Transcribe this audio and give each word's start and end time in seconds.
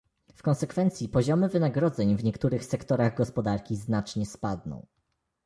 W 0.35 0.41
konsekwencji 0.43 1.09
poziomy 1.09 1.49
wynagrodzeń 1.49 2.17
w 2.17 2.23
niektórych 2.23 2.65
sektorach 2.65 3.15
gospodarki 3.15 3.75
znacznie 3.75 4.25
spadną 4.25 4.85